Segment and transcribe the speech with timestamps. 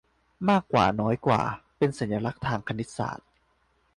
[0.49, 1.41] มากกว่าน้อยกว่า
[1.77, 3.27] เป็นสัญลักษณ์ทางคณิตศาสตร์